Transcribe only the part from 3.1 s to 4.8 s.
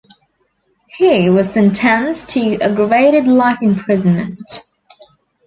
life imprisonment.